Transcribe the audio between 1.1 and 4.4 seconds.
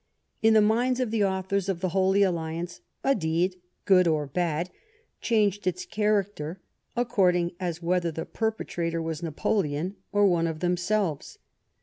the authors of the Holy Alliance a deed, good or